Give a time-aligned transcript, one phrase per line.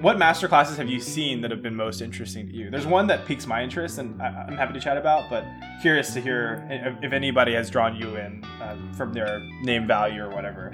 [0.00, 2.70] what master classes have you seen that have been most interesting to you?
[2.70, 5.28] There's one that piques my interest, and I, am happy to chat about.
[5.28, 5.44] But
[5.82, 6.66] curious to hear
[7.02, 10.72] if, anybody has drawn you in uh, from their name value or whatever.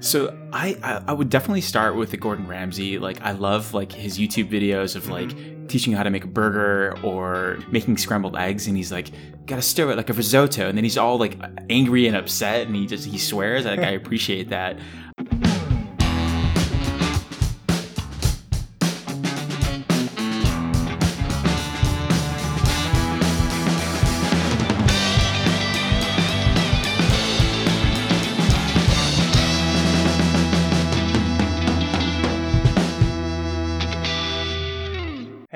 [0.00, 2.98] So I, I, I would definitely start with the Gordon Ramsay.
[2.98, 5.66] Like I love like his YouTube videos of like mm-hmm.
[5.66, 9.10] teaching you how to make a burger or making scrambled eggs, and he's like
[9.46, 11.38] gotta stir it like a risotto, and then he's all like
[11.70, 13.64] angry and upset, and he just he swears.
[13.64, 14.78] Like I appreciate that.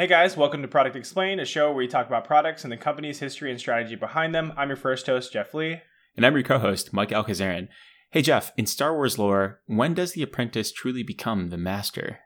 [0.02, 2.76] Hey guys, welcome to Product Explained, a show where we talk about products and the
[2.76, 4.52] company's history and strategy behind them.
[4.56, 5.80] I'm your first host, Jeff Lee.
[6.16, 7.68] And I'm your co host, Mike Alcazarin.
[8.10, 12.18] Hey Jeff, in Star Wars lore, when does the apprentice truly become the master?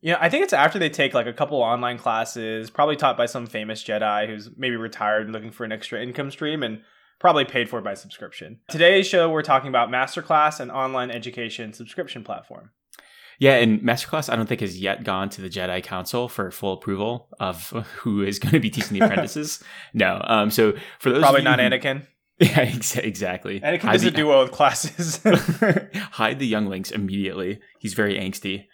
[0.00, 3.26] Yeah, I think it's after they take like a couple online classes, probably taught by
[3.26, 6.80] some famous Jedi who's maybe retired and looking for an extra income stream and
[7.20, 8.58] probably paid for by subscription.
[8.68, 12.72] Today's show, we're talking about Masterclass, an online education subscription platform.
[13.40, 16.74] Yeah, and Masterclass, I don't think has yet gone to the Jedi Council for full
[16.74, 19.64] approval of who is going to be teaching the apprentices.
[19.94, 22.06] no, um, so for those probably not Anakin.
[22.42, 23.60] Yeah, ex- exactly.
[23.60, 25.20] Anakin hide the, do well with classes.
[26.12, 27.60] hide the younglings immediately.
[27.80, 28.64] He's very angsty.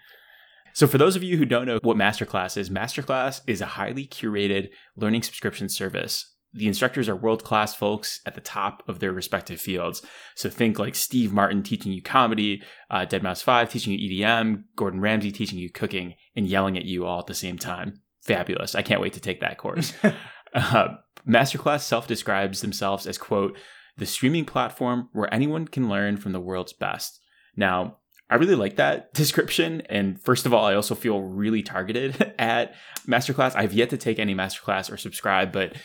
[0.72, 4.06] So, for those of you who don't know what Masterclass is, Masterclass is a highly
[4.06, 9.12] curated learning subscription service the instructors are world class folks at the top of their
[9.12, 10.02] respective fields.
[10.34, 15.32] So think like Steve Martin teaching you comedy, uh, deadmau5 teaching you EDM, Gordon Ramsay
[15.32, 18.00] teaching you cooking, and yelling at you all at the same time.
[18.22, 18.74] Fabulous.
[18.74, 19.92] I can't wait to take that course.
[20.54, 20.88] uh,
[21.28, 23.58] Masterclass self describes themselves as, quote,
[23.96, 27.20] the streaming platform where anyone can learn from the world's best.
[27.56, 27.98] Now,
[28.28, 29.82] I really like that description.
[29.88, 32.74] And first of all, I also feel really targeted at
[33.06, 33.54] Masterclass.
[33.54, 35.76] I've yet to take any Masterclass or subscribe, but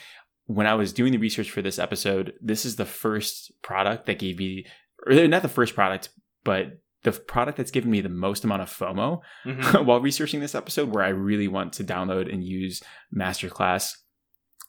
[0.56, 4.20] when I was doing the research for this episode, this is the first product that
[4.20, 4.66] gave me,
[5.06, 6.10] or not the first product,
[6.44, 9.86] but the product that's given me the most amount of FOMO mm-hmm.
[9.86, 12.82] while researching this episode, where I really want to download and use
[13.16, 13.96] Masterclass.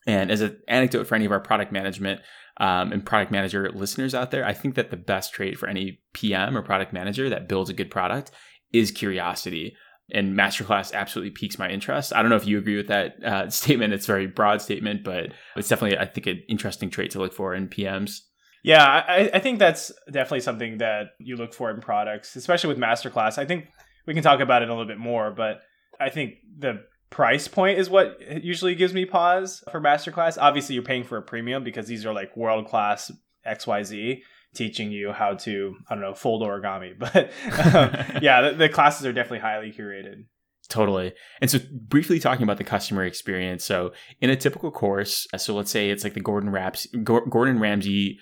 [0.06, 2.20] And as an anecdote for any of our product management
[2.58, 6.00] um, and product manager listeners out there, I think that the best trait for any
[6.12, 8.30] PM or product manager that builds a good product
[8.72, 9.76] is curiosity
[10.10, 12.12] and masterclass absolutely piques my interest.
[12.14, 13.92] I don't know if you agree with that uh, statement.
[13.92, 17.32] It's a very broad statement, but it's definitely, I think, an interesting trait to look
[17.32, 18.20] for in PMs.
[18.64, 22.78] Yeah, I, I think that's definitely something that you look for in products, especially with
[22.78, 23.36] masterclass.
[23.36, 23.66] I think
[24.06, 25.62] we can talk about it a little bit more, but
[26.00, 30.38] I think the price point is what usually gives me pause for masterclass.
[30.40, 33.10] Obviously, you're paying for a premium because these are like world class
[33.46, 34.22] XYZ
[34.54, 36.98] teaching you how to I don't know fold origami.
[36.98, 37.32] But
[37.74, 40.24] um, yeah, the, the classes are definitely highly curated.
[40.68, 41.12] Totally.
[41.40, 43.64] And so, briefly talking about the customer experience.
[43.64, 48.18] So, in a typical course, so let's say it's like the Gordon Raps, Gordon Ramsay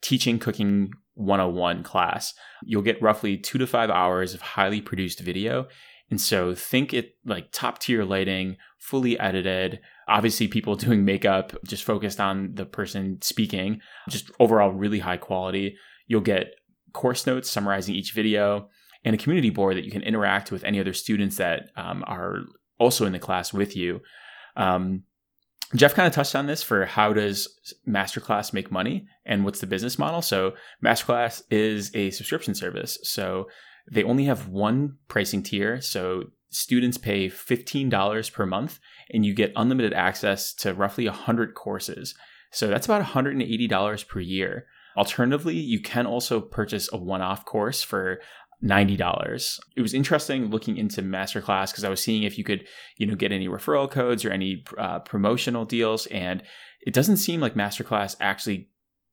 [0.00, 5.66] teaching cooking 101 class, you'll get roughly two to five hours of highly produced video.
[6.10, 11.84] And so, think it like top tier lighting, fully edited, obviously people doing makeup just
[11.84, 15.76] focused on the person speaking just overall really high quality.
[16.06, 16.54] You'll get
[16.92, 18.68] course notes summarizing each video
[19.04, 22.40] and a community board that you can interact with any other students that um, are
[22.78, 24.00] also in the class with you.
[24.56, 25.02] Um,
[25.74, 27.48] jeff kind of touched on this for how does
[27.86, 30.22] masterclass make money and what's the business model.
[30.22, 32.98] So masterclass is a subscription service.
[33.02, 33.48] So
[33.90, 38.78] they only have one pricing tier so students pay $15 per month
[39.10, 42.14] and you get unlimited access to roughly 100 courses.
[42.52, 44.66] So that's about $180 per year.
[44.96, 48.20] Alternatively, you can also purchase a one off course for
[48.62, 49.58] $90.
[49.76, 52.64] It was interesting looking into Masterclass because I was seeing if you could,
[52.96, 56.06] you know, get any referral codes or any uh, promotional deals.
[56.06, 56.42] And
[56.86, 58.68] it doesn't seem like Masterclass actually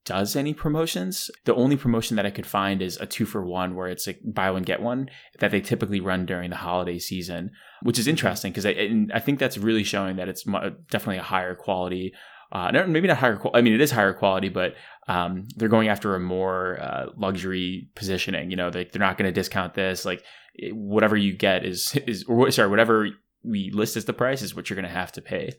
[0.06, 1.30] does any promotions.
[1.46, 4.20] The only promotion that I could find is a two for one, where it's like
[4.24, 5.10] buy one get one
[5.40, 7.52] that they typically run during the holiday season,
[7.84, 11.56] which is interesting because I, I think that's really showing that it's definitely a higher
[11.56, 12.14] quality.
[12.52, 13.38] Uh, maybe not higher.
[13.38, 13.58] Quality.
[13.58, 14.76] I mean, it is higher quality, but
[15.08, 18.52] um, they're going after a more uh, luxury positioning.
[18.52, 20.04] You know, they, they're not going to discount this.
[20.04, 20.24] Like
[20.72, 23.08] whatever you get is is or sorry, whatever
[23.44, 25.54] we list as the price is what you're going to have to pay.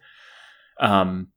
[0.81, 1.29] Um,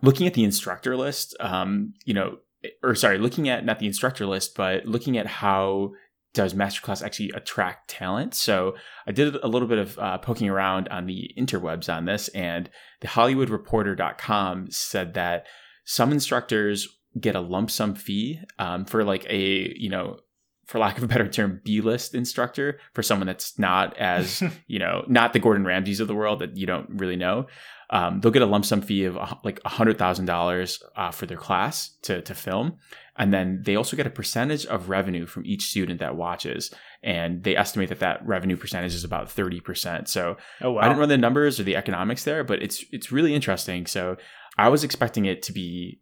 [0.00, 2.38] looking at the instructor list, um, you know,
[2.82, 5.92] or sorry, looking at not the instructor list, but looking at how
[6.34, 8.34] does masterclass actually attract talent?
[8.34, 8.74] So
[9.06, 12.70] I did a little bit of uh, poking around on the interwebs on this, and
[13.00, 15.46] the HollywoodReporter.com said that
[15.84, 16.88] some instructors
[17.20, 20.18] get a lump sum fee um, for like a you know
[20.66, 24.78] for lack of a better term, B list instructor for someone that's not as, you
[24.78, 27.46] know, not the Gordon Ramsays of the world that you don't really know.
[27.90, 31.90] Um, they'll get a lump sum fee of uh, like $100,000 uh, for their class
[32.02, 32.78] to, to film.
[33.18, 36.72] And then they also get a percentage of revenue from each student that watches.
[37.02, 40.08] And they estimate that that revenue percentage is about 30%.
[40.08, 40.80] So Oh wow.
[40.80, 43.86] I didn't run the numbers or the economics there, but it's it's really interesting.
[43.86, 44.16] So
[44.56, 46.00] I was expecting it to be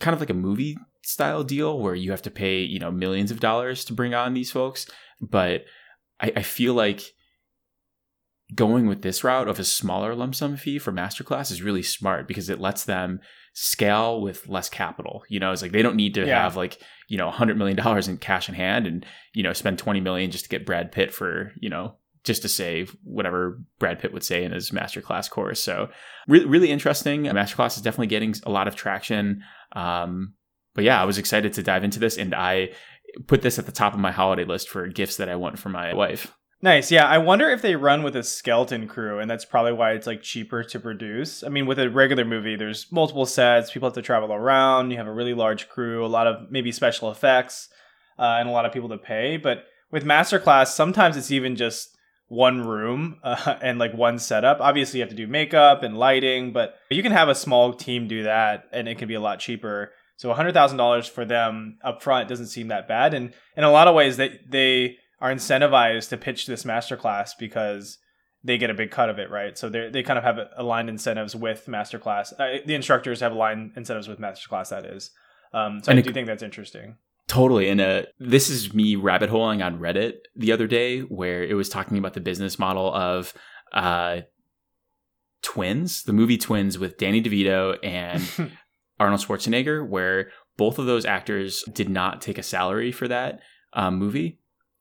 [0.00, 0.76] kind of like a movie
[1.08, 4.34] style deal where you have to pay you know millions of dollars to bring on
[4.34, 4.86] these folks,
[5.20, 5.64] but
[6.20, 7.00] I, I feel like
[8.54, 12.26] going with this route of a smaller lump sum fee for masterclass is really smart
[12.26, 13.20] because it lets them
[13.52, 15.22] scale with less capital.
[15.28, 16.42] You know, it's like they don't need to Yeah.
[16.42, 16.78] have like,
[17.08, 17.78] you know, $100 million
[18.08, 19.04] in cash in hand and,
[19.34, 22.48] you know, spend 20 million just to get Brad Pitt for, you know, just to
[22.48, 25.60] say whatever Brad Pitt would say in his masterclass course.
[25.60, 25.90] So
[26.26, 27.24] really, really interesting.
[27.24, 29.42] Masterclass is definitely getting a lot of traction.
[29.72, 30.34] Um,
[30.78, 32.70] but yeah, I was excited to dive into this and I
[33.26, 35.70] put this at the top of my holiday list for gifts that I want for
[35.70, 36.32] my wife.
[36.62, 36.92] Nice.
[36.92, 37.04] Yeah.
[37.04, 40.22] I wonder if they run with a skeleton crew, and that's probably why it's like
[40.22, 41.42] cheaper to produce.
[41.42, 44.98] I mean, with a regular movie, there's multiple sets, people have to travel around, you
[44.98, 47.68] have a really large crew, a lot of maybe special effects,
[48.16, 49.36] uh, and a lot of people to pay.
[49.36, 51.98] But with Masterclass, sometimes it's even just
[52.28, 54.60] one room uh, and like one setup.
[54.60, 58.06] Obviously, you have to do makeup and lighting, but you can have a small team
[58.06, 59.90] do that, and it can be a lot cheaper.
[60.18, 63.14] So $100,000 for them up front doesn't seem that bad.
[63.14, 67.98] And in a lot of ways, they, they are incentivized to pitch this masterclass because
[68.44, 69.56] they get a big cut of it, right?
[69.56, 72.32] So they they kind of have aligned incentives with masterclass.
[72.38, 74.68] Uh, the instructors have aligned incentives with masterclass.
[74.68, 75.10] That is,
[75.52, 76.96] um, so And I it- think that's interesting.
[77.26, 77.68] Totally.
[77.68, 81.68] And uh, this is me rabbit holing on Reddit the other day where it was
[81.68, 83.34] talking about the business model of
[83.72, 84.20] uh,
[85.42, 88.22] Twins, the movie Twins with Danny DeVito and
[89.00, 93.40] Arnold Schwarzenegger, where both of those actors did not take a salary for that
[93.72, 94.38] um, movie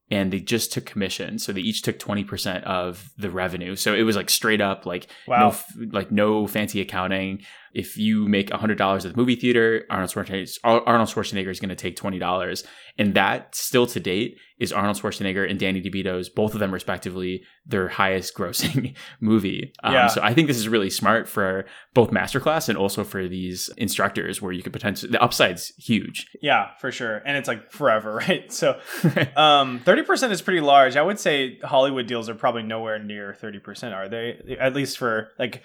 [0.09, 1.37] and they just took commission.
[1.37, 3.75] So they each took 20% of the revenue.
[3.75, 5.49] So it was like straight up like wow.
[5.49, 7.43] f- like no fancy accounting.
[7.77, 11.69] If you make hundred dollars at the movie theater, Arnold Schwarzenegger, Arnold Schwarzenegger is going
[11.69, 12.63] to take twenty dollars,
[12.97, 17.43] and that still to date is Arnold Schwarzenegger and Danny DeVito's, both of them respectively,
[17.67, 19.71] their highest grossing movie.
[19.83, 20.07] Um, Yeah.
[20.07, 24.41] So I think this is really smart for both masterclass and also for these instructors,
[24.41, 26.25] where you could potentially the upside's huge.
[26.41, 28.51] yeah, for sure, and it's like forever, right?
[28.51, 28.79] So
[29.35, 30.95] um, thirty percent is pretty large.
[30.95, 33.93] I would say Hollywood deals are probably nowhere near thirty percent.
[33.93, 34.57] Are they?
[34.59, 35.63] At least for like.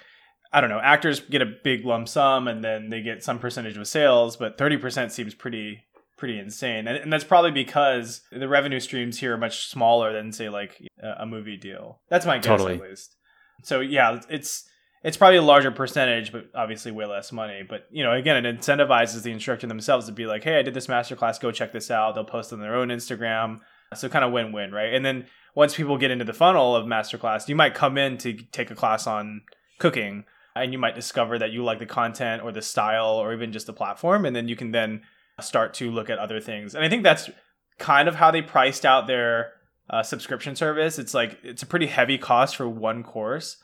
[0.53, 0.79] I don't know.
[0.79, 4.57] Actors get a big lump sum and then they get some percentage of sales, but
[4.57, 5.83] 30% seems pretty
[6.15, 6.87] pretty insane.
[6.87, 10.79] And, and that's probably because the revenue streams here are much smaller than say like
[11.01, 11.99] a, a movie deal.
[12.09, 12.75] That's my guess Totally.
[12.75, 13.15] at least.
[13.63, 14.69] So yeah, it's
[15.03, 17.63] it's probably a larger percentage, but obviously way less money.
[17.67, 20.73] But you know, again, it incentivizes the instructor themselves to be like, "Hey, I did
[20.73, 21.41] this masterclass.
[21.41, 23.59] Go check this out." They'll post on their own Instagram.
[23.95, 24.93] So kind of win-win, right?
[24.93, 28.33] And then once people get into the funnel of masterclass, you might come in to
[28.33, 29.41] take a class on
[29.77, 30.23] cooking,
[30.55, 33.65] and you might discover that you like the content or the style or even just
[33.67, 35.01] the platform, and then you can then
[35.41, 36.75] start to look at other things.
[36.75, 37.29] And I think that's
[37.79, 39.53] kind of how they priced out their
[39.89, 40.99] uh, subscription service.
[40.99, 43.57] It's like it's a pretty heavy cost for one course.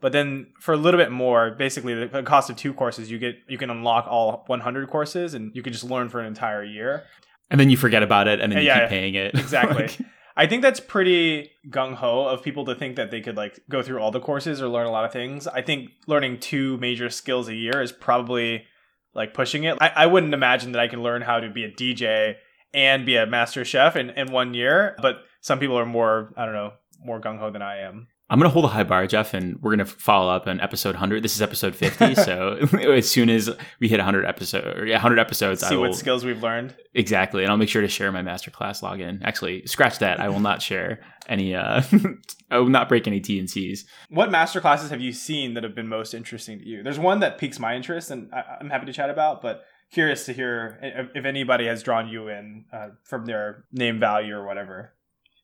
[0.00, 3.36] But then for a little bit more, basically the cost of two courses, you get
[3.48, 7.04] you can unlock all 100 courses and you can just learn for an entire year.
[7.50, 9.34] and then you forget about it, and then you Yeah, keep paying it.
[9.38, 9.82] exactly.
[9.84, 9.98] Like-
[10.36, 13.82] I think that's pretty gung ho of people to think that they could like go
[13.82, 15.46] through all the courses or learn a lot of things.
[15.46, 18.64] I think learning two major skills a year is probably
[19.14, 19.78] like pushing it.
[19.80, 22.34] I, I wouldn't imagine that I can learn how to be a DJ
[22.72, 26.44] and be a master chef in, in one year, but some people are more, I
[26.44, 26.72] don't know,
[27.04, 28.08] more gung ho than I am.
[28.34, 31.22] I'm gonna hold a high bar, Jeff, and we're gonna follow up on episode 100.
[31.22, 32.56] This is episode 50, so
[32.92, 33.48] as soon as
[33.78, 36.74] we hit 100 episode, yeah, 100 episodes, See I will what skills we've learned.
[36.94, 39.20] exactly, and I'll make sure to share my masterclass login.
[39.22, 40.18] Actually, scratch that.
[40.18, 40.98] I will not share
[41.28, 41.54] any.
[41.54, 41.82] uh
[42.50, 43.86] I will not break any T and C's.
[44.08, 46.82] What masterclasses have you seen that have been most interesting to you?
[46.82, 49.62] There's one that piques my interest, and I, I'm happy to chat about, but
[49.92, 54.34] curious to hear if, if anybody has drawn you in uh, from their name value
[54.34, 54.92] or whatever.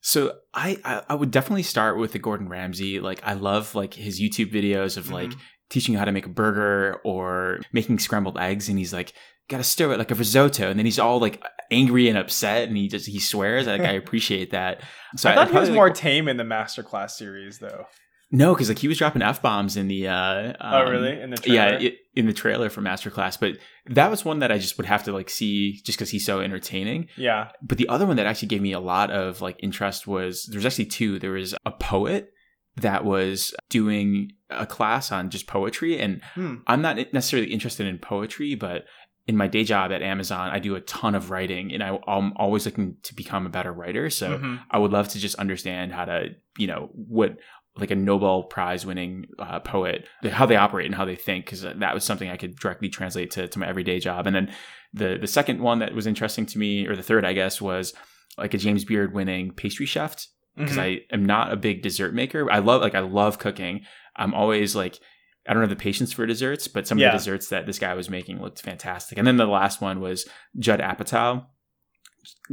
[0.01, 2.99] So I, I I would definitely start with the Gordon Ramsay.
[2.99, 5.37] Like I love like his YouTube videos of like Mhm.
[5.69, 9.13] teaching you how to make a burger or making scrambled eggs, and he's like,
[9.47, 12.75] "Gotta stir it like a risotto," and then he's all like angry and upset, and
[12.75, 13.67] he just he swears.
[13.67, 14.81] Like I appreciate that.
[15.17, 17.85] So I thought he was probably, more tame in the masterclass series, though.
[18.31, 20.07] No, because like he was dropping f bombs in the.
[20.07, 21.19] uh oh, um, really?
[21.21, 21.85] In the Yeah, trailer?
[21.85, 23.57] it, in the trailer for Masterclass, but
[23.87, 26.39] that was one that I just would have to like see just because he's so
[26.41, 27.07] entertaining.
[27.17, 27.49] yeah.
[27.61, 30.65] But the other one that actually gave me a lot of like interest was there's
[30.65, 31.19] actually two.
[31.19, 32.31] There was a poet
[32.77, 36.55] that was doing a class on just poetry, and Hmm.
[36.67, 38.85] I'm not necessarily interested in poetry, but
[39.27, 42.33] in my day job at Amazon, I do a ton of writing and I, I'm
[42.37, 44.09] always looking to become a better writer.
[44.09, 44.59] So Mhm.
[44.71, 47.37] I would love to just understand how to, you know, what
[47.77, 51.61] like a Nobel Prize winning uh, poet, how they operate and how they think, because
[51.61, 54.27] that was something I could directly translate to, to my everyday job.
[54.27, 54.53] And then
[54.93, 57.93] the the second one that was interesting to me, or the third, I guess, was
[58.37, 60.15] like a James Beard winning pastry chef
[60.57, 60.81] because Mhm.
[60.81, 62.51] I am not a big dessert maker.
[62.51, 63.81] I love like I love cooking.
[64.17, 64.99] I'm always like
[65.47, 67.07] I don't have the patience for desserts, but some Yeah.
[67.07, 69.17] of the desserts that this guy was making looked fantastic.
[69.17, 70.27] And then the last one was
[70.59, 71.45] Judd Apatow.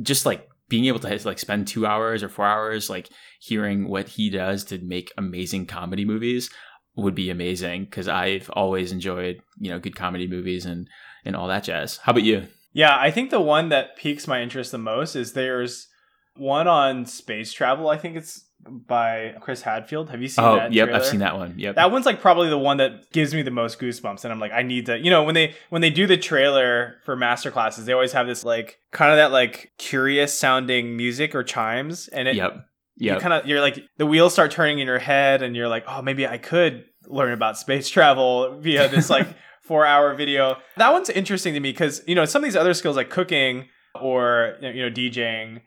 [0.01, 3.09] Just like being able to like spend two hours or four hours like
[3.41, 6.51] hearing what he does to make amazing comedy movies
[6.97, 10.89] would be amazing because I've always enjoyed you know good comedy movies and
[11.25, 11.99] and all that jazz.
[11.99, 12.47] How about you?
[12.73, 15.89] Yeah, I think the one that piques my interest the most is there's
[16.37, 17.89] one on space travel.
[17.89, 20.11] I think it's by Chris Hadfield.
[20.11, 20.73] Have you seen oh, that?
[20.73, 21.01] yep, trailer?
[21.01, 21.59] I've seen that one.
[21.59, 21.77] Yep.
[21.77, 24.53] That one's like probably the one that gives me the most goosebumps, and I'm like,
[24.53, 24.99] I need to.
[24.99, 28.27] You know, when they when they do the trailer for master classes, they always have
[28.27, 32.67] this like kind of that like curious sounding music or chimes, and it yep.
[32.97, 35.85] you kind of you're like the wheels start turning in your head, and you're like,
[35.89, 39.29] oh, maybe I could learn about space travel via this like
[39.63, 40.57] four hour video.
[40.77, 43.69] That one's interesting to me because you know some of these other skills like cooking
[44.01, 45.61] or you know DJing,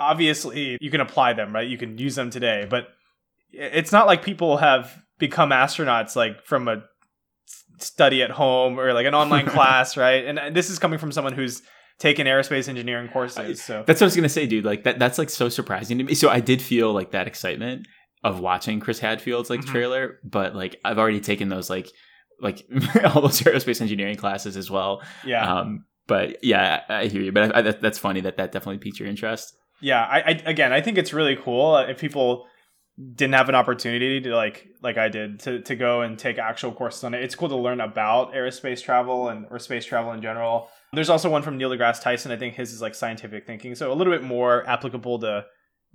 [0.00, 1.68] obviously you can apply them, right?
[1.68, 2.88] You can use them today, but
[3.52, 6.82] it's not like people have become astronauts like from a
[7.78, 10.24] study at home or like an online class, right?
[10.24, 11.62] And this is coming from someone who's
[11.98, 13.62] taken aerospace engineering courses.
[13.62, 14.64] So That's what I was gonna say, dude.
[14.64, 16.14] Like that that's like so surprising to me.
[16.14, 17.86] So I did feel like that excitement
[18.24, 19.66] of watching Chris Hadfield's like Mhm.
[19.66, 21.88] trailer, but like I've already taken those like
[22.40, 22.64] like
[23.14, 25.02] all those aerospace engineering classes as well.
[25.24, 27.32] yeah, Um, but yeah, I I hear you.
[27.32, 29.54] But I, I, that's funny that that definitely piqued your interest.
[29.80, 30.02] Yeah.
[30.02, 32.46] I, I again, I think it's really cool uh, if people
[33.14, 36.72] didn't have an opportunity to like like I did to to go and take actual
[36.72, 37.22] courses on it.
[37.22, 40.68] It's cool to learn about aerospace travel and or space travel in general.
[40.92, 42.32] There's also one from Neil deGrasse Tyson.
[42.32, 45.46] I think his is like scientific thinking, so a little bit more applicable to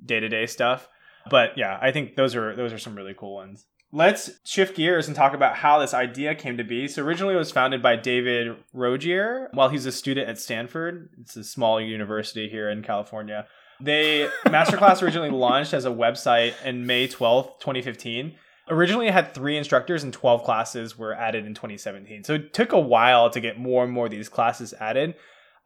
[0.04, 0.88] day to day stuff.
[1.30, 3.66] But yeah, I think those are those are some really cool ones.
[3.96, 6.90] Let's shift gears and talk about how this idea came to be.
[6.90, 11.08] So originally it was founded by David Rogier while he's a student at Stanford.
[11.22, 13.48] It's a small university here in California.
[13.80, 18.36] They Masterclass originally launched as a website in May 12th, 2015.
[18.68, 22.26] Originally it had 3 instructors and 12 classes were added in 2017.
[22.26, 25.16] So it took a while to get more and more of these classes added.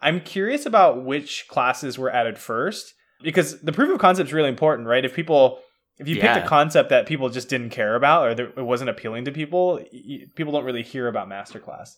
[0.04, 2.94] I'm curious about which classes were added first
[3.24, 5.04] because the proof of concept is really important, right?
[5.04, 5.62] If people
[6.00, 8.89] if you picked a concept that people just didn't care about or that it wasn't
[8.89, 11.96] appealing to people, y- y- people don't really hear about masterclass.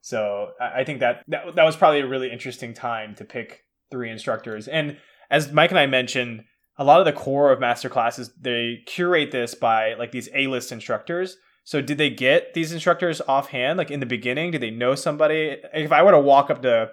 [0.00, 3.64] So I I think that, that that was probably a really interesting time to pick
[3.90, 4.68] three instructors.
[4.68, 4.96] And
[5.30, 6.44] as Mike and I mentioned,
[6.76, 10.72] a lot of the core of master classes they curate this by like these A-list
[10.72, 11.36] instructors.
[11.66, 14.50] So did they get these instructors offhand, like in the beginning?
[14.50, 15.56] Did they know somebody?
[15.72, 16.90] If I were to walk up to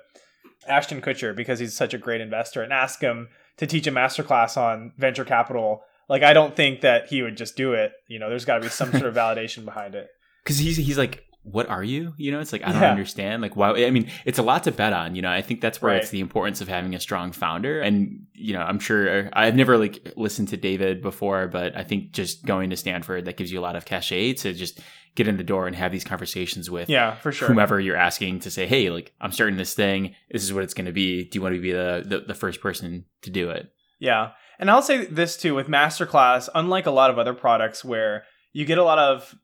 [0.67, 3.27] Ashton Kutcher because he's such a great investor and ask him
[3.57, 7.55] to teach a masterclass on venture capital, like I don't think that he would just
[7.55, 7.91] do it.
[8.07, 10.07] You know, there's got to be some sort of validation behind it.
[10.43, 12.13] Because he's he's like, what are you?
[12.17, 12.91] You know, it's like I don't Yeah.
[12.91, 13.41] understand.
[13.41, 13.85] Like why?
[13.85, 15.15] I mean, it's a lot to bet on.
[15.15, 16.01] You know, I think that's where Right.
[16.01, 17.81] it's the importance of having a strong founder.
[17.81, 22.11] And you know, I'm sure I've never like listened to David before, but I think
[22.11, 24.79] just going to Stanford that gives you a lot of cachet to just
[25.13, 27.47] get in the door and have these conversations with Yeah, for sure.
[27.49, 30.15] whomever you're asking to say, hey, like I'm starting this thing.
[30.31, 31.25] This is what it's going to be.
[31.25, 33.67] Do you want to be the, the the first person to do it?
[33.99, 34.31] Yeah.
[34.61, 38.63] And I'll say this too with Masterclass, unlike a lot of other products where you
[38.63, 39.35] get a lot of,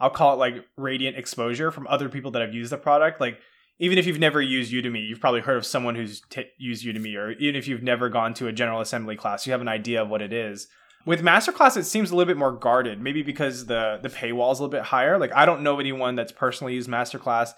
[0.00, 3.20] I'll call it like radiant exposure from other people that have used the product.
[3.20, 3.38] Like,
[3.78, 7.16] even if you've never used Udemy, you've probably heard of someone who's t- used Udemy,
[7.16, 10.02] or even if you've never gone to a General Assembly class, you have an idea
[10.02, 10.66] of what it is.
[11.06, 14.58] With Masterclass, it seems a little bit more guarded, maybe because the the paywall is
[14.58, 15.16] a little bit higher.
[15.16, 17.52] Like, I don't know anyone that's personally used Masterclass.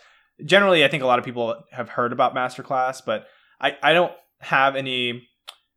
[0.44, 3.26] Generally, I think a lot of people have heard about Masterclass, but
[3.60, 5.28] I, I don't have any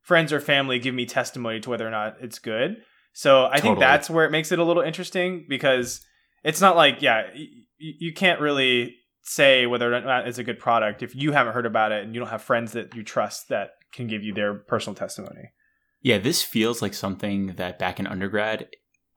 [0.05, 2.77] friends or family give me testimony to whether or not it's good.
[3.12, 6.01] So I think that's where it makes it a little interesting because
[6.43, 7.47] it's not like, yeah, y-
[7.79, 11.65] you can't really say whether or not it's a good product if you haven't heard
[11.65, 14.53] about it and you don't have friends that you trust that can give you their
[14.53, 15.50] personal testimony.
[16.01, 18.67] Yeah, this feels like something that back in undergrad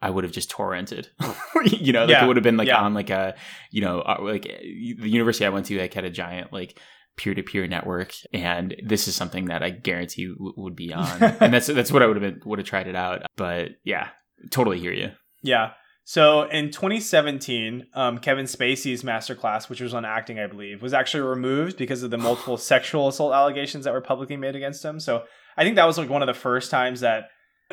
[0.00, 1.08] I would have just torrented.
[1.80, 2.80] you know, like Yeah, it would have been like yeah.
[2.80, 3.34] on like a,
[3.72, 6.78] you know, uh, like the university I went to like had a giant like
[7.18, 11.22] peer-to-peer network and this is something that I guarantee w- would be on.
[11.22, 13.22] and that's that's what I would have been would have tried it out.
[13.36, 14.08] But yeah,
[14.50, 15.10] totally hear you.
[15.42, 15.72] Yeah.
[16.04, 21.20] So in 2017, um, Kevin Spacey's masterclass, which was on acting, I believe, was actually
[21.20, 25.00] removed because of the multiple sexual assault allegations that were publicly made against him.
[25.00, 25.24] So
[25.58, 27.24] I think that was like one of the first times that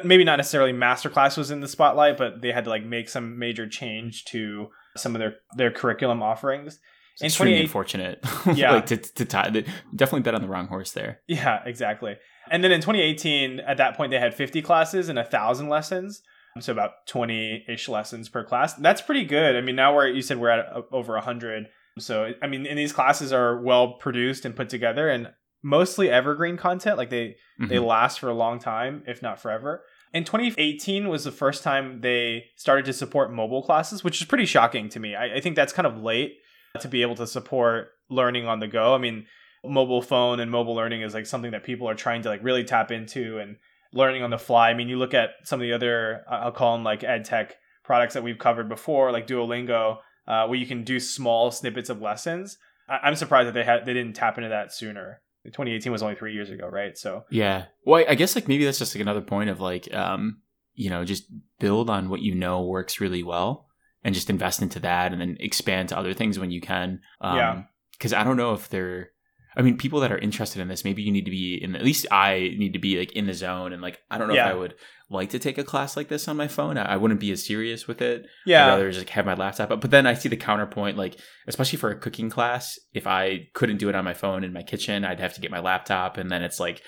[0.04, 3.40] maybe not necessarily masterclass was in the spotlight, but they had to like make some
[3.40, 6.80] major change to some of their their curriculum offerings.
[7.16, 8.26] It's In extremely 28 unfortunate.
[8.58, 8.74] Yeah.
[8.74, 9.50] like to, to tie.
[9.50, 11.22] they Definitely bet on the wrong horse there.
[11.28, 12.16] Yeah, exactly.
[12.52, 16.22] And then in 2018, at that point, they had 50 classes and a thousand lessons.
[16.60, 18.74] So about 20 ish lessons per class.
[18.76, 19.56] That's pretty good.
[19.58, 21.68] I mean, now we're, you said we're at uh, over 100.
[22.00, 25.32] So, I mean, and these classes are well produced and put together and
[25.64, 26.98] mostly evergreen content.
[26.98, 27.86] Like they, they Mhm.
[27.86, 29.84] last for a long time, if not forever.
[30.14, 34.46] In 2018 was the first time they started to support mobile classes, which is pretty
[34.46, 35.14] shocking to me.
[35.16, 36.36] I, I think that's kind of late
[36.82, 38.94] to be able to support learning on the go.
[38.94, 39.26] I mean,
[39.64, 42.64] mobile phone and mobile learning is like something that people are trying to like really
[42.64, 43.58] tap into and
[43.94, 44.70] learning on the fly.
[44.70, 47.56] I mean, you look at some of the other, I'll call them like ed tech
[47.84, 52.02] products that we've covered before, like Duolingo, uh, where you can do small snippets of
[52.02, 52.58] lessons.
[52.90, 55.22] I- I'm surprised that they had they didn't tap into that sooner.
[55.46, 56.98] 2018 was only three years ago, right?
[56.98, 57.66] So Yeah.
[57.86, 60.42] Well, I guess like maybe that's just like another point of like, um,
[60.74, 61.26] you know, just
[61.60, 63.65] build on what you know works really well
[64.06, 67.02] and just invest into that and then expand to other things when you can.
[67.20, 67.64] Um, Yeah.
[68.00, 69.10] Cause I don't know if they're,
[69.58, 71.84] I mean, people that are interested in this, maybe you need to be in, at
[71.84, 73.74] least I need to be like in the zone.
[73.74, 74.50] And like, I don't know Yeah.
[74.50, 74.76] if I would
[75.10, 76.78] like to take a class like this on my phone.
[76.78, 78.24] I, I wouldn't be as serious with it.
[78.24, 79.80] I'd yeah, rather just have my laptop up.
[79.82, 83.78] But then I see the counterpoint, like especially for a cooking class, if I couldn't
[83.78, 86.30] do it on my phone in my kitchen, I'd have to get my laptop, and
[86.30, 86.82] then it's like,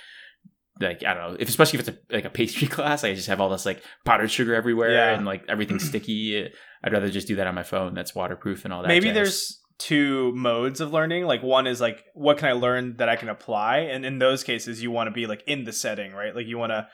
[0.80, 3.28] like I don't know, if especially if it's a, like a pastry class, I just
[3.28, 5.14] have all this like powdered sugar everywhere Yeah.
[5.16, 6.50] and like everything's sticky.
[6.84, 7.94] I'd rather just do that on my phone.
[7.94, 8.88] That's waterproof and all that.
[8.88, 9.16] maybe jazz.
[9.16, 13.16] there's two modes of learning like one is like what can i learn that i
[13.16, 16.36] can apply and in those cases you want to be like in the setting right
[16.36, 16.88] like you want to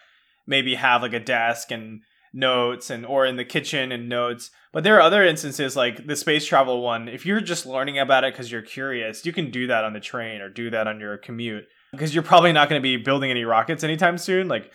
[0.45, 2.01] maybe have like a desk and
[2.33, 6.15] notes and or in the kitchen and notes but there are other instances like the
[6.17, 9.67] space travel one if you're just learning about it because you're curious you can do
[9.67, 11.63] that on the train or do that on your commute
[11.93, 14.73] because you're probably not going to be building any rockets anytime soon like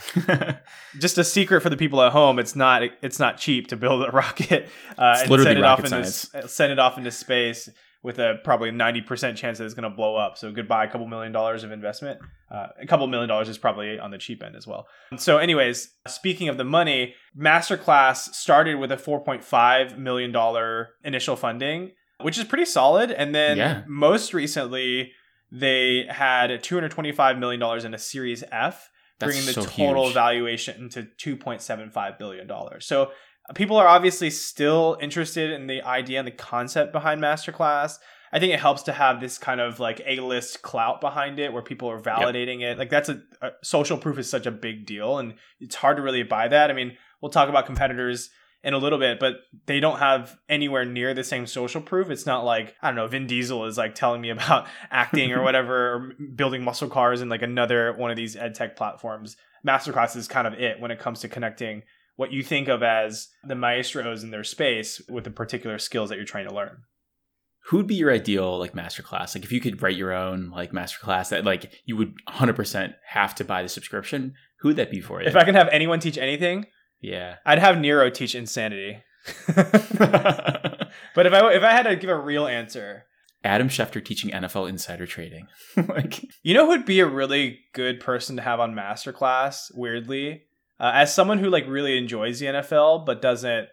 [0.99, 4.03] just a secret for the people at home it's not it's not cheap to build
[4.07, 7.69] a rocket uh, and literally send it off into s- send it off into space
[8.01, 10.39] with a probably 90% chance that it's going to blow up.
[10.39, 12.21] So goodbye a couple million dollars of investment.
[12.49, 14.87] Uh, a couple million dollars is probably on the cheap end as well.
[15.17, 21.91] So anyways speaking of the money masterclass started with a 4.5 million dollar initial funding
[22.21, 23.13] which is pretty solid.
[23.13, 23.83] And then Yeah.
[23.87, 25.13] most recently
[25.51, 30.15] they had $225 million in a series f That's bringing the so total huge.
[30.15, 32.87] valuation to 2.75 billion dollars.
[32.87, 33.13] So
[33.49, 37.99] uh, people are obviously still interested in the idea and the concept behind masterclass.
[38.31, 41.63] I think it helps to have this kind of like A-list clout behind it where
[41.63, 42.77] people are validating it.
[42.77, 46.03] Like that's a, a social proof is such a big deal and it's hard to
[46.03, 46.71] really buy that.
[46.71, 48.29] I mean, we'll talk about competitors
[48.65, 52.11] in a little bit, but they don't have anywhere near the same social proof.
[52.11, 55.43] It's not like, I don't know, Vin Diesel is like telling me about acting or
[55.43, 59.37] whatever, or building muscle cars in like another one of these ed tech platforms.
[59.67, 61.83] Masterclass is kind of it when it comes to connecting
[62.17, 66.17] what you think of as the maestros in their space with the particular skills that
[66.17, 66.79] you're trying to learn.
[67.67, 69.37] Who would be your ideal like masterclass?
[69.37, 73.35] Like if you could write your own like masterclass that like you would 100% have
[73.37, 75.29] to buy the subscription, who would that be for you?
[75.29, 76.67] If I can have anyone teach anything,
[77.01, 77.37] yeah.
[77.45, 79.03] I'd have Nero teach insanity.
[79.55, 83.05] but if I if I had to give a real answer,
[83.45, 85.49] Adam Schefter teaching NFL insider trading.
[85.89, 89.71] like You know who'd be a really good person to have on Masterclass?
[89.75, 90.45] Weirdly,
[90.81, 93.69] uh, as someone who like really enjoys the NFL but doesn't,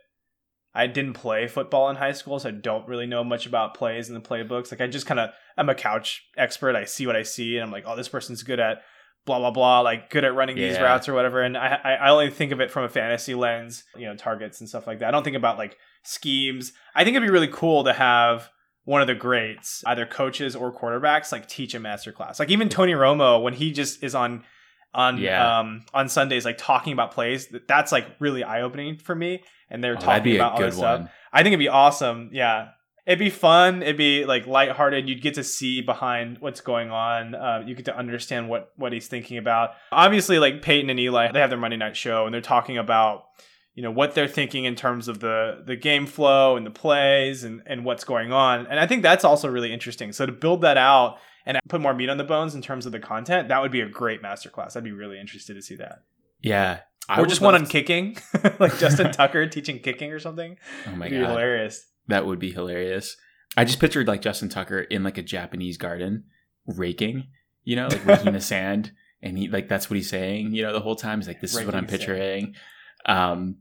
[0.74, 4.10] I didn't play football in high school, so I don't really know much about plays
[4.10, 4.72] and the playbooks.
[4.72, 6.76] Like I just kind of, I'm a couch expert.
[6.76, 8.80] I see what I see, and I'm like, oh, this person's good at
[9.26, 11.42] blah blah blah, like good at running these routes or whatever.
[11.42, 14.60] And I, I I only think of it from a fantasy lens, you know, targets
[14.60, 15.08] and stuff like that.
[15.08, 16.74] I don't think about like schemes.
[16.94, 18.50] I think it'd be really cool to have
[18.84, 22.40] one of the greats, either coaches or quarterbacks, like teach a master class.
[22.40, 24.44] Like even Tony Romo, when he just is on
[24.94, 25.60] on Yeah.
[25.60, 29.44] um on Sundays, like talking about plays, that's like really eye opening for me.
[29.70, 31.10] And they're oh, talking about all this stuff.
[31.34, 32.30] I think it'd be awesome.
[32.32, 32.70] Yeah.
[33.06, 33.84] It'd be fun.
[33.84, 35.08] It'd be like lighthearted.
[35.08, 37.36] You'd get to see behind what's going on.
[37.36, 39.72] Uh, you get to understand what what he's thinking about.
[39.92, 43.26] Obviously, like Peyton and Eli, they have their Monday night show, and they're talking about
[43.76, 47.44] you know what they're thinking in terms of the the game flow and the plays
[47.44, 48.66] and and what's going on.
[48.68, 50.12] And I think that's also really interesting.
[50.12, 52.92] So to build that out and put more meat on the bones in terms of
[52.92, 54.76] the content, that would be a great masterclass.
[54.76, 56.00] I'd be really interested to see that.
[56.42, 56.80] Yeah.
[57.08, 58.18] I or just one on to- kicking,
[58.60, 60.58] like Justin Tucker teaching kicking or something.
[60.88, 61.30] Oh my It'd be god.
[61.32, 61.86] hilarious.
[62.08, 63.18] That would be hilarious.
[63.58, 66.26] I just pictured like Justin Tucker in like a Japanese garden
[66.68, 67.28] raking,
[67.64, 68.92] you know, like raking the sand.
[69.22, 71.20] And he like that's what he's saying, you know, the whole time.
[71.20, 72.54] He's like, this is what I'm picturing.
[73.06, 73.58] Um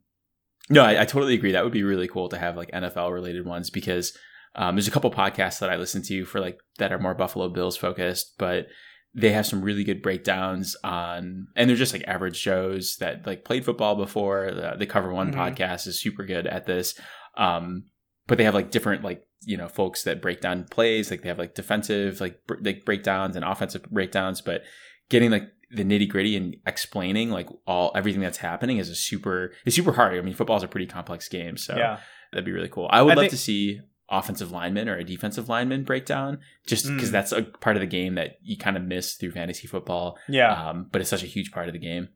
[0.70, 1.52] no, I, I totally agree.
[1.52, 4.16] That would be really cool to have like NFL related ones because
[4.56, 7.48] um, there's a couple podcasts that I listen to for like that are more Buffalo
[7.50, 8.68] Bills focused, but
[9.14, 13.44] they have some really good breakdowns on, and they're just like average shows that like
[13.44, 14.50] played football before.
[14.52, 15.36] The, the Cover One Mhm.
[15.36, 16.98] podcast is super good at this.
[17.36, 17.84] Um,
[18.26, 21.28] but they have like different like you know folks that break down plays like they
[21.28, 24.62] have like defensive like br- like breakdowns and offensive breakdowns but
[25.10, 29.52] getting like the nitty gritty and explaining like all everything that's happening is a super
[29.66, 30.16] it's super hard.
[30.16, 31.98] I mean football's a pretty complex game so yeah.
[32.32, 32.88] that'd be really cool.
[32.90, 36.86] I would I love think- to see offensive lineman or a defensive lineman breakdown just
[36.86, 37.12] because Mm.
[37.12, 40.52] that's a part of the game that you kind of miss through fantasy football yeah.
[40.70, 42.08] um, but it's such a huge part of the game.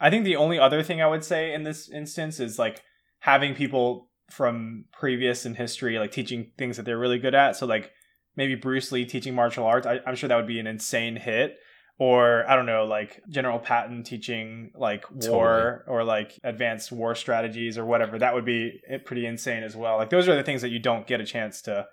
[0.00, 2.82] I think the only other thing I would say in this instance is like
[3.20, 7.56] having people from previous in history like teaching things that they're really good at.
[7.56, 7.92] So like
[8.36, 9.86] maybe Bruce Lee teaching martial arts.
[9.86, 11.56] I, I'm sure that would be an insane hit.
[11.96, 17.78] Or I don't know, like General Patton teaching like war or like advanced war strategies
[17.78, 18.18] or whatever.
[18.18, 19.96] That would be eh, pretty insane as well.
[19.98, 21.86] Like those are the things that you don't get a chance to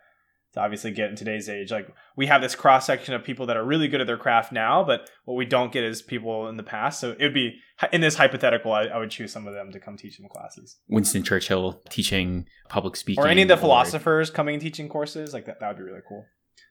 [0.54, 1.72] to obviously get in today's age.
[1.72, 4.52] Like we have this cross section of people that are really good at their craft
[4.52, 7.00] now, but what we don't get is people in the past.
[7.00, 7.56] So it would be
[7.92, 10.78] in this hypothetical, I, I would choose some of them to come teach some classes,
[10.90, 15.34] winston churchill teaching public speaking or any of the or- philosophers coming and teaching courses.
[15.34, 16.26] Like that, that would be really cool.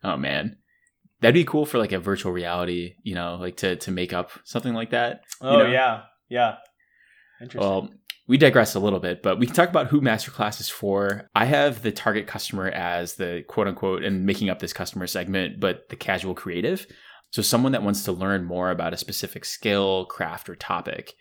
[0.05, 0.57] Oh man.
[1.21, 4.31] That'd be cool for like a virtual reality, you know, like to to make up
[4.45, 5.21] something like that.
[5.43, 5.67] Oh know?
[5.67, 6.57] yeah, yeah.
[7.43, 7.71] Interesting.
[7.71, 7.91] Well,
[8.31, 11.29] we digress a little bit, but we can talk about who Masterclass is for.
[11.35, 15.59] I have the target customer as the quote unquote, and making up this customer segment,
[15.59, 16.87] but the casual creative.
[17.33, 21.15] So someone that wants to learn more about a specific skill, craft, or topic.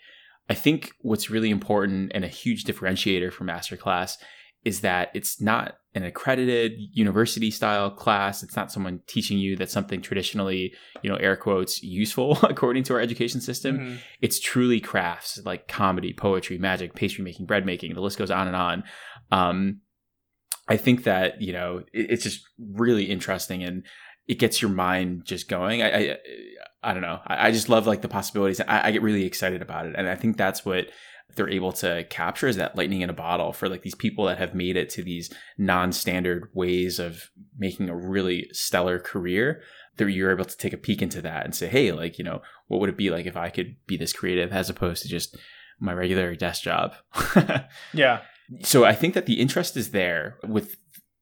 [0.52, 4.18] I think what's really important and a huge differentiator for Masterclass
[4.66, 8.44] is that it's not an accredited university style class.
[8.44, 12.94] It's not someone teaching you that something traditionally, you know, air quotes, useful according to
[12.94, 13.98] our education system Mhm.
[14.22, 17.94] it's truly crafts like comedy, poetry, magic, pastry making, bread making.
[17.96, 18.84] The list goes on and on.
[19.32, 19.82] Um,
[20.68, 23.84] I think that you know it, it's just really interesting and
[24.28, 25.82] it gets your mind just going.
[25.82, 26.18] I I,
[26.84, 27.20] I don't know.
[27.26, 28.62] I, I just love like the possibilities.
[28.62, 30.86] I, I get really excited about it, and I think that's what
[31.36, 34.38] they're able to capture is that lightning in a bottle for like these people that
[34.38, 39.62] have made it to these non-standard ways of making a really stellar career
[39.98, 42.42] that you're able to take a peek into that and say hey like you know
[42.68, 45.38] what would it be like if i could be this creative as opposed to just
[45.80, 46.94] my regular desk job
[47.94, 48.22] Yeah.
[48.64, 50.76] so i think that the interest is there with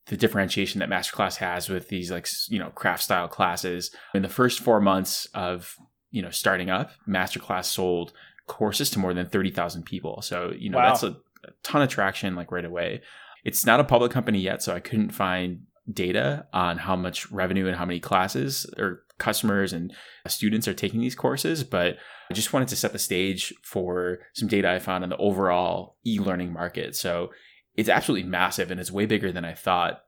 [0.07, 4.29] the differentiation that masterclass has with these like you know craft style classes in the
[4.29, 5.75] first four months of
[6.11, 8.13] you know starting up masterclass sold
[8.47, 10.21] courses to more than 30000 people.
[10.21, 10.87] So you know Wow.
[10.89, 11.09] that's a,
[11.43, 13.01] a ton of traction like right away.
[13.45, 15.61] It's not a public company yet so i couldn't find
[15.93, 19.93] data on how much revenue and how many classes or customers and
[20.27, 21.95] students are taking these courses but
[22.29, 25.95] i just wanted to set the stage for some data i found on the overall
[26.05, 26.93] e-learning market.
[26.95, 27.29] So
[27.75, 30.01] it's absolutely massive and it's way bigger than i thought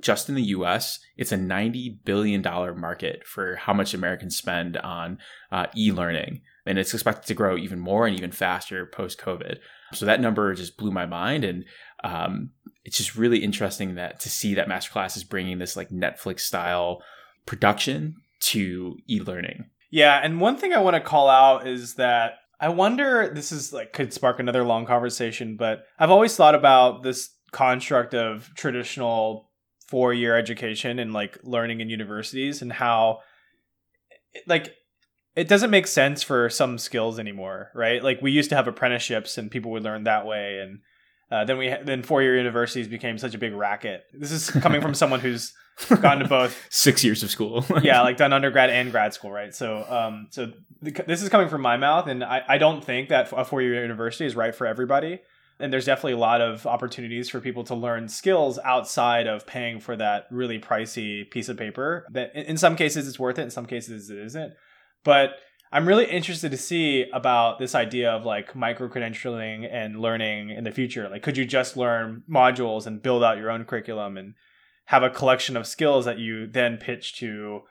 [0.00, 5.18] just in the US, it's a $90 billion market for how much Americans spend on
[5.50, 6.42] uh, e learning.
[6.64, 9.58] And it's expected to grow even more and even faster post COVID.
[9.92, 11.44] So that number just blew my mind.
[11.44, 11.64] And
[12.04, 12.50] um,
[12.84, 17.02] it's just really interesting that to see that Masterclass is bringing this like Netflix style
[17.46, 19.66] production to e learning.
[19.90, 23.72] Yeah, and one thing I want to call out is that I wonder this is
[23.72, 29.50] like could spark another long conversation, but I've always thought about this construct of traditional
[29.92, 33.18] four-year education and like learning in universities and how
[34.46, 34.74] like
[35.36, 38.02] it doesn't make sense for some skills anymore, right?
[38.02, 40.80] Like we used to have apprenticeships and people would learn that way and
[41.30, 44.04] uh, then we ha- then four-year universities became such a big racket.
[44.14, 45.52] This is coming from someone who's
[46.00, 47.62] gone to both Six years of school.
[47.82, 49.54] yeah, like done undergrad and grad school, right?
[49.54, 50.52] So, um, so
[50.82, 53.60] th- this is coming from my mouth, and I, I don't think that a four
[53.60, 55.20] year university is right for everybody.
[55.58, 59.80] And there's definitely a lot of opportunities for people to learn skills outside of paying
[59.80, 62.06] for that really pricey piece of paper.
[62.10, 64.54] That in some cases it's worth it, in some cases it isn't.
[65.04, 65.34] But
[65.70, 70.64] I'm really interested to see about this idea of like micro credentialing and learning in
[70.64, 71.08] the future.
[71.08, 74.34] Like, could you just learn modules and build out your own curriculum and
[74.86, 77.62] have a collection of skills that you then pitch to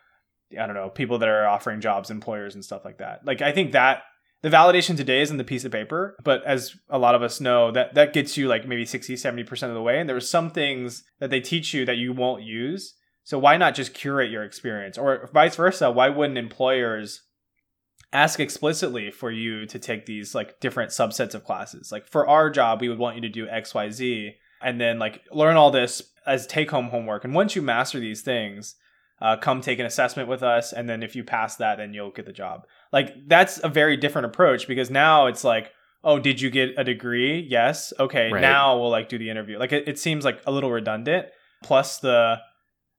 [0.60, 3.26] I don't know, people that are offering jobs, employers and stuff like that.
[3.26, 4.02] Like I think that
[4.42, 7.40] the validation today is in the piece of paper, but as a lot of us
[7.40, 10.22] know, that that gets you like maybe 60, 70% of the way and there are
[10.22, 12.96] some things that they teach you that you won't use.
[13.24, 17.22] So why not just curate your experience or vice versa, why wouldn't employers
[18.14, 21.92] ask explicitly for you to take these like different subsets of classes?
[21.92, 25.56] Like for our job, we would want you to do XYZ and then like learn
[25.56, 27.24] all this as take home homework.
[27.24, 28.76] And once you master these things,
[29.22, 30.74] uh, come take an assessment with us.
[30.74, 32.66] And then if you pass that, then you'll get the job.
[32.92, 35.72] Like that's a very different approach because now it's like,
[36.04, 37.46] oh, did you get a degree?
[37.48, 37.94] Yes.
[38.00, 38.32] Okay.
[38.32, 38.42] Right.
[38.42, 39.60] Now we'll like do the interview.
[39.60, 41.28] Like it, it seems like a little redundant.
[41.64, 42.40] Plus the,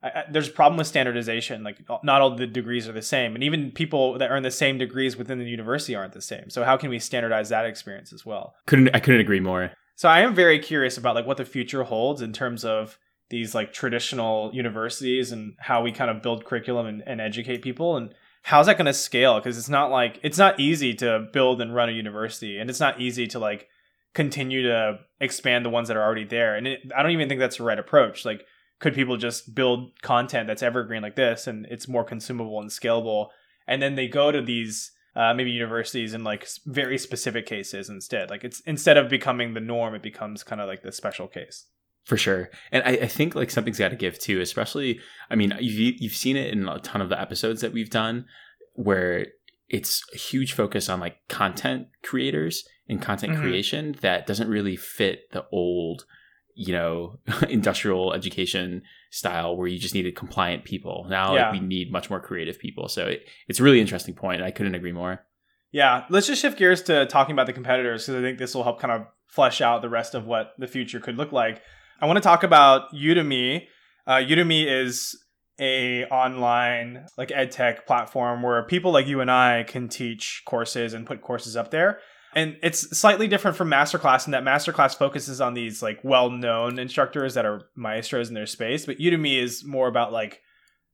[0.00, 1.64] I, I, there's a problem with standardization.
[1.64, 4.78] Like not all the degrees are the same, and even people that earn the same
[4.78, 6.48] degrees within the university aren't the same.
[6.48, 8.54] So how can we standardize that experience as well?
[8.66, 9.72] couldn't I couldn't agree more.
[9.96, 12.98] So I am very curious about like what the future holds in terms of
[13.33, 17.97] these like traditional universities and how we kind of build curriculum and, and educate people
[17.97, 19.38] and how's that going to scale?
[19.38, 22.79] Because it's not like it's not easy to build and run a university and it's
[22.79, 23.68] not easy to like
[24.14, 27.40] continue to expand the ones that are already there and it, i don't even think
[27.40, 28.25] that's the right approach.
[28.25, 28.45] Like
[28.81, 33.29] could people just build content that's evergreen like this and it's more consumable and scalable
[33.66, 38.29] and then they go to these uh, maybe universities in like very specific cases instead?
[38.29, 41.64] Like it's instead of becoming the norm it becomes kind of like the special case
[42.05, 42.51] for sure.
[42.71, 46.17] And I, I think like something's got to give too especially i mean you've, you've
[46.17, 48.27] seen it in a ton of the episodes that we've done
[48.75, 49.27] where
[49.69, 53.43] it's a huge focus on like content creators and content mm-hmm.
[53.43, 56.05] creation that doesn't really fit the old
[56.55, 61.07] you know industrial education style where you just needed compliant people.
[61.09, 61.51] Now yeah.
[61.51, 62.88] like, we need much more creative people.
[62.88, 64.43] So it, it's a really interesting point.
[64.43, 65.25] I couldn't agree more.
[65.71, 66.05] Yeah.
[66.09, 68.81] Let's just shift gears to talking about the competitors because i think this will help
[68.81, 71.62] kind of flesh out the rest of what the future could look like
[72.03, 73.69] I want to talk about Udemy.
[74.09, 75.17] Uh, Udemy is
[75.61, 81.07] a online like edtech platform where people like you and I can teach courses and
[81.07, 82.01] put courses up there.
[82.35, 87.35] And it's slightly different from Masterclass in that Masterclass focuses on these like well-known instructors
[87.35, 90.41] that are maestros in their space, but Udemy is more about like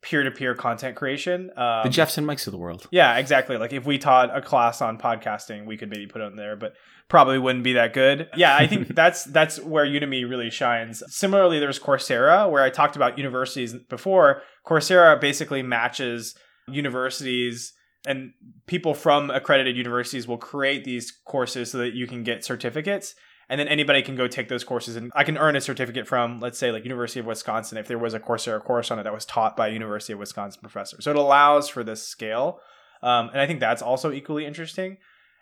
[0.03, 1.51] peer-to-peer content creation.
[1.57, 2.87] Um, the Jeffs and Mikes of the world.
[2.91, 3.57] Yeah, exactly.
[3.57, 6.57] Like if we taught a class on podcasting, we could maybe put it in there.
[6.57, 6.75] But
[7.09, 8.29] probably wouldn't be that good.
[8.37, 11.03] Yeah, I think that's that's where Udemy really shines.
[11.09, 14.43] Similarly, there's Coursera, where I talked about universities before.
[14.67, 16.37] Coursera basically matches
[16.69, 17.73] universities
[18.07, 18.33] and
[18.67, 23.15] people from accredited universities will create these courses so that you can get certificates
[23.49, 24.97] and then anybody can go take those courses.
[24.97, 27.99] And i can earn a certificate from let's say like university of wisconsin if there
[27.99, 31.01] was a coursera course on it that was taught by a university of wisconsin professor.
[31.01, 32.61] So it allows for this scale.
[33.03, 34.99] Um, and i think that's also equally interesting.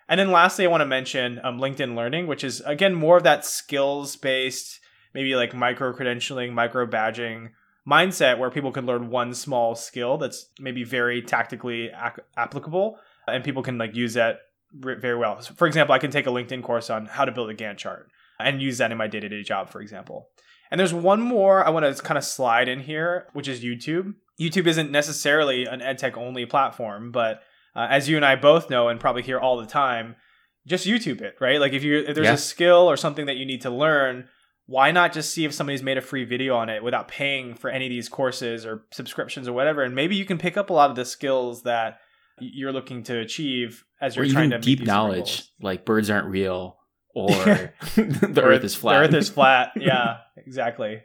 [0.09, 3.23] And then lastly, I want to mention um, LinkedIn Learning, which is again more of
[3.23, 4.79] that skills based,
[5.13, 7.49] maybe like micro credentialing, micro badging
[7.87, 13.43] mindset where people can learn one small skill that's maybe very tactically ac- applicable and
[13.43, 14.41] people can like use that
[14.73, 15.41] very well.
[15.41, 17.77] So for example, I can take a LinkedIn course on how to build a Gantt
[17.77, 20.29] chart and use that in my day to day job, for example.
[20.69, 24.15] And there's one more I want to kind of slide in here, which is YouTube.
[24.39, 27.41] YouTube isn't necessarily an edtech only platform, but
[27.75, 30.15] uh, as you and I both know and probably hear all the time,
[30.67, 31.59] just YouTube it, right?
[31.59, 32.33] Like if you if there's yeah.
[32.33, 34.27] a skill or something that you need to learn,
[34.65, 37.69] why not just see if somebody's made a free video on it without paying for
[37.69, 40.73] any of these courses or subscriptions or whatever, and maybe you can pick up a
[40.73, 41.99] lot of the skills that
[42.39, 46.77] you're looking to achieve as you're or trying to deep knowledge, like birds aren't real
[47.15, 47.27] or
[47.95, 48.93] the Earth is flat.
[48.93, 49.71] The Earth is flat.
[49.75, 51.01] Yeah, exactly.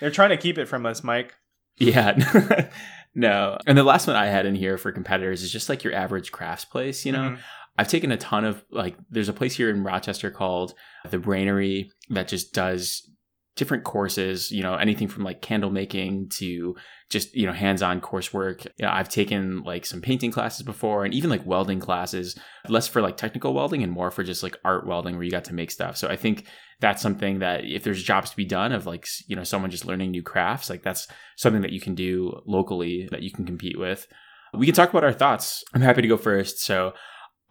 [0.00, 1.34] They're trying to keep it from us, Mike.
[1.78, 2.68] Yeah.
[3.16, 3.56] No.
[3.66, 6.32] And the last one I had in here for competitors is just like your average
[6.32, 7.30] crafts place, you know?
[7.30, 7.40] Mm-hmm.
[7.78, 10.74] I've taken a ton of like there's a place here in Rochester called
[11.10, 13.10] the Brainery that just does
[13.56, 16.76] different courses, you know, anything from like candle making to
[17.08, 18.66] just, you know, hands-on coursework.
[18.78, 22.38] You know, I've taken like some painting classes before and even like welding classes,
[22.68, 25.44] less for like technical welding and more for just like art welding where you got
[25.44, 25.96] to make stuff.
[25.96, 26.46] So I think
[26.80, 29.86] that's something that if there's jobs to be done of like, you know, someone just
[29.86, 33.78] learning new crafts, like that's something that you can do locally that you can compete
[33.78, 34.06] with.
[34.52, 35.64] We can talk about our thoughts.
[35.74, 36.60] I'm happy to go first.
[36.60, 36.92] So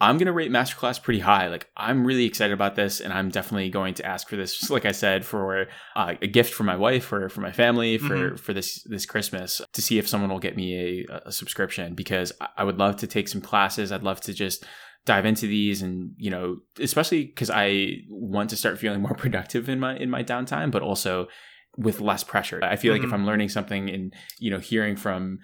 [0.02, 1.48] I'm going to rate Masterclass pretty high.
[1.48, 4.70] Like, I'm really excited about this, and I'm definitely going to ask for this, just
[4.70, 8.16] like I said, for uh, a gift for my wife or for my family for,
[8.16, 8.36] mm-hmm.
[8.36, 12.34] for this this Christmas to see if someone will get me a, a subscription because
[12.58, 13.92] I would love to take some classes.
[13.92, 14.66] I'd love to just
[15.06, 19.70] dive into these and you know especially because i want to start feeling more productive
[19.70, 21.28] in my in my downtime but also
[21.78, 23.02] with less pressure i feel mm-hmm.
[23.02, 23.22] like if mm-hmm.
[23.22, 25.38] i'm learning something and you know hearing from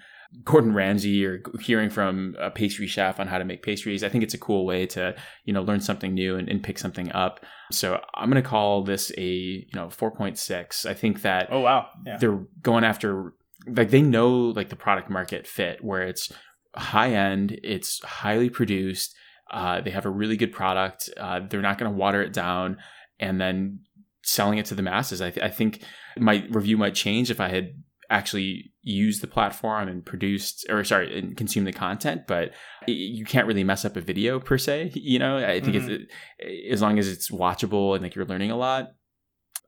[0.44, 4.02] Gordon Ramsay or hearing from a pastry chef on how to make pastries.
[4.02, 5.14] I think it's a cool way to,
[5.44, 7.40] you know, learn something new and, and pick something up.
[7.70, 10.86] So I'm going to call this a, you know, 4.6.
[10.86, 11.88] I think that Oh wow.
[12.06, 12.16] Yeah.
[12.16, 13.34] They're going after
[13.66, 16.32] like they know like the product market fit where it's
[16.74, 19.14] high end, it's highly produced,
[19.50, 21.10] uh, they have a really good product.
[21.16, 22.78] Uh, they're not going to water it down
[23.20, 23.80] and then
[24.24, 25.20] selling it to the masses.
[25.20, 25.82] I, th- I think
[26.16, 27.74] my review might change if I had
[28.12, 32.50] actually use the platform and produce or sorry and consume the content but
[32.86, 35.38] you can't really mess up a video per se you know?
[35.38, 36.04] I think mm-hmm.
[36.38, 38.92] it's as long as it's watchable and like you're learning a lot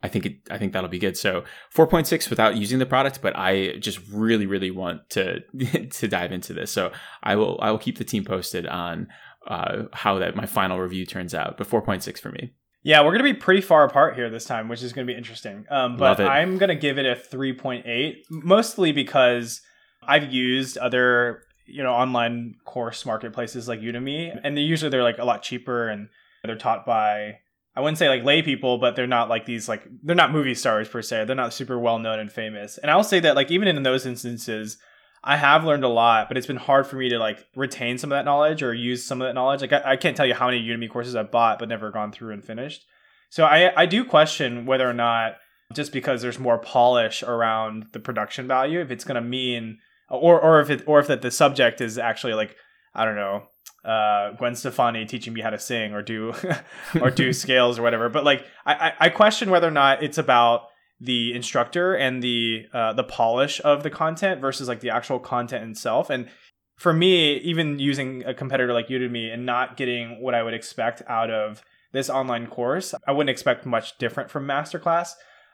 [0.02, 1.16] i think it i think that'll be good.
[1.16, 5.40] So 4.6 without using the product but i just really really want to
[5.90, 6.70] to dive into this.
[6.70, 9.08] So i will i will keep the team posted on
[9.46, 12.54] uh, how that my final review turns out but 4.6 for me
[12.84, 15.12] yeah, we're going to be pretty far apart here this time, which is going to
[15.12, 15.64] be interesting.
[15.70, 19.62] Um, but I'm going to give it a 3.8, mostly because
[20.06, 25.18] I've used other you know online course marketplaces like Udemy, and they usually they're like
[25.18, 26.08] a lot cheaper and
[26.44, 27.38] they're taught by
[27.76, 30.54] I wouldn't say like lay people, but they're not like these like they're not movie
[30.54, 31.24] stars per se.
[31.24, 32.78] They're not super well known and famous.
[32.78, 34.78] And I'll say that like even in those instances,
[35.26, 38.12] I have learned a lot, but it's been hard for me to like retain some
[38.12, 39.62] of that knowledge or use some of that knowledge.
[39.62, 42.12] Like I, I can't tell you how many Udemy courses I've bought but never gone
[42.12, 42.84] through and finished.
[43.30, 45.36] So I I do question whether or not
[45.72, 49.78] just because there's more polish around the production value, if it's going to mean
[50.10, 52.54] or or if it or if that the subject is actually like
[52.94, 53.48] I don't know
[53.84, 56.32] uh, Gwen Stefani teaching me how to sing or do
[57.00, 58.08] or do scales or whatever.
[58.08, 60.68] But like I, I question whether or not it's about
[61.00, 65.68] the instructor and the uh, the polish of the content versus like the actual content
[65.70, 66.10] itself.
[66.10, 66.28] And
[66.76, 71.02] for me, even using a competitor like Udemy and not getting what I would expect
[71.08, 75.10] out of this online course, I wouldn't expect much different from masterclass.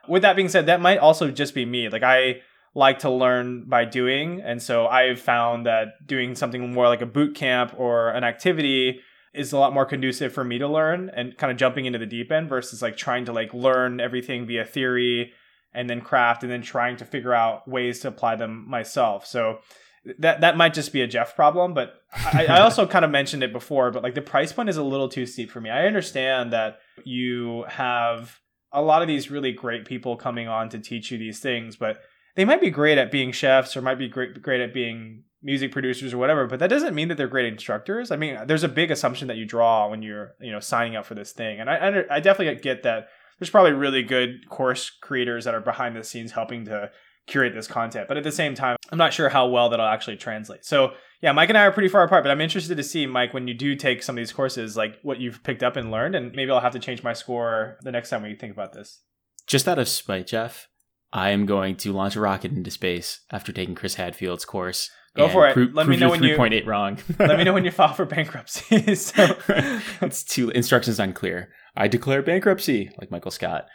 [0.08, 1.88] With that being said, that might also just be me.
[1.88, 2.40] Like I
[2.74, 4.40] like to learn by doing.
[4.40, 9.00] And so I've found that doing something more like a boot camp or an activity
[9.32, 12.06] is a lot more conducive for me to learn and kind of jumping into the
[12.06, 15.32] deep end versus like trying to like learn everything via theory
[15.72, 19.24] and then craft and then trying to figure out ways to apply them myself.
[19.26, 19.58] So
[20.18, 23.42] that that might just be a Jeff problem, but I, I also kind of mentioned
[23.42, 25.70] it before, but like the price point is a little too steep for me.
[25.70, 28.38] I understand that you have
[28.72, 32.00] a lot of these really great people coming on to teach you these things, but
[32.36, 35.72] they might be great at being chefs or might be great great at being music
[35.72, 38.10] producers or whatever, but that doesn't mean that they're great instructors.
[38.10, 41.06] I mean, there's a big assumption that you draw when you're you know signing up
[41.06, 43.08] for this thing, and I I, definitely get that.
[43.38, 46.90] There's probably really good course creators that are behind the scenes helping to
[47.26, 50.16] curate this content, but at the same time, I'm not sure how well that'll actually
[50.16, 50.64] translate.
[50.64, 53.34] So yeah, Mike and I are pretty far apart, but I'm interested to see Mike
[53.34, 56.14] when you do take some of these courses, like what you've picked up and learned,
[56.14, 59.00] and maybe I'll have to change my score the next time we think about this.
[59.46, 60.68] Just out of spite, Jeff,
[61.12, 64.90] I am going to launch a rocket into space after taking Chris Hadfield's course.
[65.16, 65.54] Go for it.
[65.54, 66.98] Pro- let me know when you 3.8 wrong.
[67.18, 68.94] let me know when you file for bankruptcy.
[68.94, 69.36] so.
[70.00, 71.52] it's too instructions unclear.
[71.76, 73.66] I declare bankruptcy, like Michael Scott.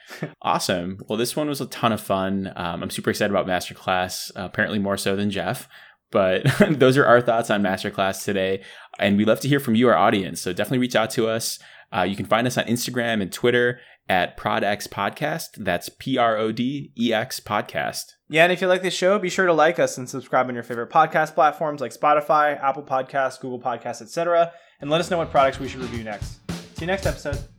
[0.41, 0.99] awesome.
[1.09, 2.53] Well, this one was a ton of fun.
[2.55, 4.31] Um, I'm super excited about Masterclass.
[4.35, 5.67] Uh, apparently more so than Jeff.
[6.11, 8.63] But those are our thoughts on Masterclass today,
[8.99, 10.39] and we love to hear from you, our audience.
[10.39, 11.59] So definitely reach out to us.
[11.95, 15.49] Uh, you can find us on Instagram and Twitter at ProdX Podcast.
[15.57, 18.13] That's P R O D E X Podcast.
[18.27, 20.55] Yeah, and if you like this show, be sure to like us and subscribe on
[20.55, 24.51] your favorite podcast platforms like Spotify, Apple Podcasts, Google Podcasts, etc.
[24.81, 26.39] And let us know what products we should review next.
[26.77, 27.54] See you next episode.